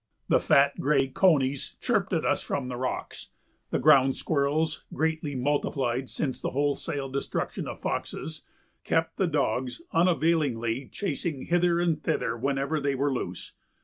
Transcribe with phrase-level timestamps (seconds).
[0.29, 3.29] The fat, gray conies chirped at us from the rocks;
[3.69, 8.41] the ground squirrels, greatly multiplied since the wholesale destruction of foxes,
[8.83, 13.53] kept the dogs unavailingly chasing hither and thither whenever they were loose.